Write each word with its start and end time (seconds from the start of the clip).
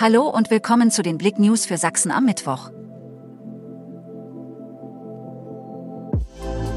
Hallo 0.00 0.28
und 0.28 0.48
willkommen 0.52 0.92
zu 0.92 1.02
den 1.02 1.18
Blick 1.18 1.40
News 1.40 1.66
für 1.66 1.76
Sachsen 1.76 2.12
am 2.12 2.24
Mittwoch. 2.24 2.70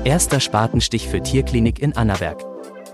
Erster 0.04 0.40
Spatenstich 0.40 1.08
für 1.08 1.22
Tierklinik 1.22 1.78
in 1.78 1.96
Annaberg. 1.96 2.44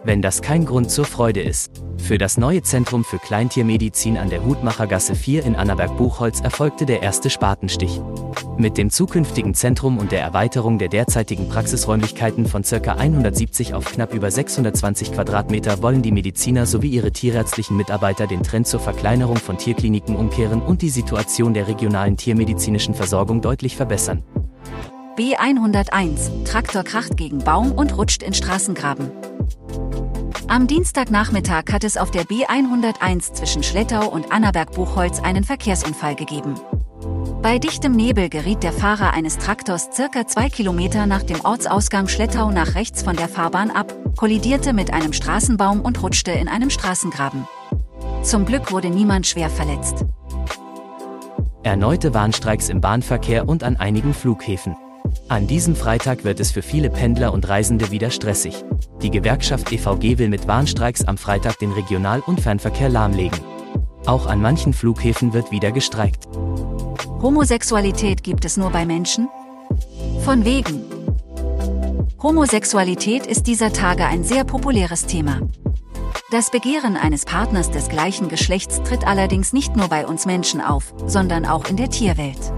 Wenn 0.03 0.21
das 0.21 0.41
kein 0.41 0.65
Grund 0.65 0.91
zur 0.91 1.05
Freude 1.05 1.41
ist. 1.41 1.81
Für 1.97 2.17
das 2.17 2.37
neue 2.37 2.61
Zentrum 2.61 3.05
für 3.05 3.19
Kleintiermedizin 3.19 4.17
an 4.17 4.29
der 4.29 4.43
Hutmachergasse 4.43 5.15
4 5.15 5.45
in 5.45 5.55
Annaberg-Buchholz 5.55 6.41
erfolgte 6.41 6.85
der 6.85 7.03
erste 7.03 7.29
Spatenstich. 7.29 8.01
Mit 8.59 8.79
dem 8.79 8.89
zukünftigen 8.89 9.53
Zentrum 9.53 9.99
und 9.99 10.11
der 10.11 10.21
Erweiterung 10.21 10.79
der 10.79 10.87
derzeitigen 10.87 11.47
Praxisräumlichkeiten 11.47 12.47
von 12.47 12.63
ca. 12.63 12.93
170 12.93 13.75
auf 13.75 13.85
knapp 13.85 14.15
über 14.15 14.31
620 14.31 15.11
Quadratmeter 15.11 15.83
wollen 15.83 16.01
die 16.01 16.11
Mediziner 16.11 16.65
sowie 16.65 16.89
ihre 16.89 17.11
tierärztlichen 17.11 17.77
Mitarbeiter 17.77 18.25
den 18.25 18.41
Trend 18.41 18.65
zur 18.65 18.79
Verkleinerung 18.79 19.37
von 19.37 19.59
Tierkliniken 19.59 20.15
umkehren 20.15 20.63
und 20.63 20.81
die 20.81 20.89
Situation 20.89 21.53
der 21.53 21.67
regionalen 21.67 22.17
tiermedizinischen 22.17 22.95
Versorgung 22.95 23.41
deutlich 23.41 23.75
verbessern. 23.75 24.23
B101, 25.17 26.43
Traktor 26.45 26.83
kracht 26.83 27.15
gegen 27.15 27.37
Baum 27.37 27.71
und 27.71 27.95
rutscht 27.95 28.23
in 28.23 28.33
Straßengraben. 28.33 29.11
Am 30.47 30.65
Dienstagnachmittag 30.65 31.65
hat 31.71 31.83
es 31.83 31.95
auf 31.95 32.09
der 32.09 32.23
B101 32.23 33.33
zwischen 33.33 33.61
Schlettau 33.61 34.07
und 34.07 34.31
Annaberg-Buchholz 34.31 35.19
einen 35.19 35.43
Verkehrsunfall 35.43 36.15
gegeben. 36.15 36.55
Bei 37.47 37.59
dichtem 37.59 37.93
Nebel 37.93 38.27
geriet 38.27 38.61
der 38.61 38.73
Fahrer 38.73 39.13
eines 39.13 39.37
Traktors 39.37 39.87
circa 39.93 40.27
zwei 40.27 40.49
Kilometer 40.49 41.05
nach 41.05 41.23
dem 41.23 41.39
Ortsausgang 41.45 42.09
Schlettau 42.09 42.51
nach 42.51 42.75
rechts 42.75 43.03
von 43.03 43.15
der 43.15 43.29
Fahrbahn 43.29 43.71
ab, 43.71 43.95
kollidierte 44.17 44.73
mit 44.73 44.91
einem 44.91 45.13
Straßenbaum 45.13 45.79
und 45.79 46.03
rutschte 46.03 46.31
in 46.31 46.49
einem 46.49 46.69
Straßengraben. 46.69 47.47
Zum 48.21 48.45
Glück 48.45 48.73
wurde 48.73 48.89
niemand 48.89 49.27
schwer 49.27 49.49
verletzt. 49.49 50.03
Erneute 51.63 52.13
Warnstreiks 52.13 52.67
im 52.67 52.81
Bahnverkehr 52.81 53.47
und 53.47 53.63
an 53.63 53.77
einigen 53.77 54.13
Flughäfen. 54.13 54.75
An 55.29 55.47
diesem 55.47 55.77
Freitag 55.77 56.25
wird 56.25 56.41
es 56.41 56.51
für 56.51 56.61
viele 56.61 56.89
Pendler 56.89 57.31
und 57.31 57.47
Reisende 57.47 57.91
wieder 57.91 58.11
stressig. 58.11 58.65
Die 59.01 59.09
Gewerkschaft 59.09 59.71
EVG 59.71 60.17
will 60.17 60.27
mit 60.27 60.49
Warnstreiks 60.49 61.05
am 61.05 61.17
Freitag 61.17 61.59
den 61.59 61.71
Regional- 61.71 62.23
und 62.27 62.41
Fernverkehr 62.41 62.89
lahmlegen. 62.89 63.39
Auch 64.05 64.27
an 64.27 64.41
manchen 64.41 64.73
Flughäfen 64.73 65.31
wird 65.31 65.49
wieder 65.51 65.71
gestreikt. 65.71 66.27
Homosexualität 67.21 68.23
gibt 68.23 68.45
es 68.45 68.57
nur 68.57 68.69
bei 68.69 68.85
Menschen? 68.85 69.27
Von 70.23 70.45
wegen. 70.45 70.83
Homosexualität 72.21 73.25
ist 73.25 73.47
dieser 73.47 73.73
Tage 73.73 74.05
ein 74.05 74.23
sehr 74.23 74.43
populäres 74.43 75.07
Thema. 75.07 75.41
Das 76.29 76.51
Begehren 76.51 76.95
eines 76.95 77.25
Partners 77.25 77.71
des 77.71 77.89
gleichen 77.89 78.27
Geschlechts 78.29 78.83
tritt 78.83 79.07
allerdings 79.07 79.51
nicht 79.51 79.75
nur 79.75 79.87
bei 79.87 80.05
uns 80.05 80.27
Menschen 80.27 80.61
auf, 80.61 80.93
sondern 81.07 81.45
auch 81.45 81.67
in 81.67 81.77
der 81.77 81.89
Tierwelt. 81.89 82.53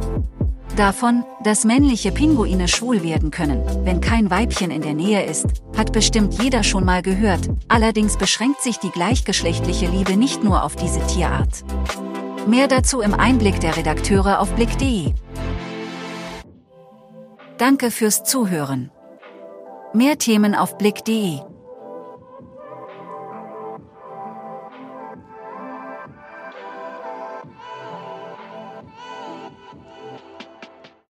Davon, 0.75 1.23
dass 1.41 1.63
männliche 1.63 2.11
Pinguine 2.11 2.67
schwul 2.67 3.01
werden 3.01 3.31
können, 3.31 3.63
wenn 3.85 4.01
kein 4.01 4.29
Weibchen 4.29 4.71
in 4.71 4.81
der 4.81 4.93
Nähe 4.93 5.23
ist, 5.23 5.45
hat 5.77 5.93
bestimmt 5.93 6.41
jeder 6.41 6.63
schon 6.63 6.83
mal 6.83 7.01
gehört, 7.01 7.49
allerdings 7.69 8.17
beschränkt 8.17 8.61
sich 8.61 8.77
die 8.77 8.91
gleichgeschlechtliche 8.91 9.87
Liebe 9.87 10.17
nicht 10.17 10.43
nur 10.43 10.63
auf 10.63 10.75
diese 10.75 11.05
Tierart. 11.07 11.63
Mehr 12.49 12.67
dazu 12.67 13.01
im 13.01 13.13
Einblick 13.13 13.59
der 13.59 13.77
Redakteure 13.77 14.39
auf 14.39 14.51
blick.de. 14.55 15.13
Danke 17.59 17.91
fürs 17.91 18.23
Zuhören. 18.23 18.89
Mehr 19.93 20.17
Themen 20.17 20.55
auf 20.55 20.75
blick.de 20.79 21.41